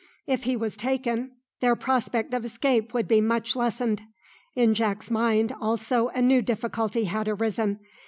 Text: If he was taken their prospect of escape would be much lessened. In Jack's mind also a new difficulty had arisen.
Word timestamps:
If 0.25 0.45
he 0.45 0.55
was 0.55 0.77
taken 0.77 1.33
their 1.59 1.75
prospect 1.75 2.33
of 2.33 2.43
escape 2.43 2.91
would 2.91 3.07
be 3.07 3.21
much 3.21 3.55
lessened. 3.55 4.01
In 4.55 4.73
Jack's 4.73 5.11
mind 5.11 5.53
also 5.61 6.07
a 6.07 6.23
new 6.23 6.41
difficulty 6.41 7.03
had 7.03 7.27
arisen. 7.27 7.77